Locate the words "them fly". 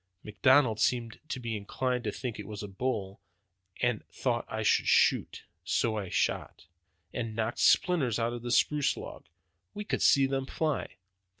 10.25-10.95